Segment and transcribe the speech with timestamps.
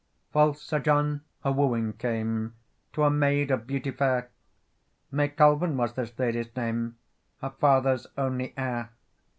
[0.33, 2.55] FALSE Sir John a wooing came
[2.93, 4.31] To a maid of beauty fair;
[5.11, 6.97] May Colven was this lady's name,
[7.39, 8.89] Her father's only heir.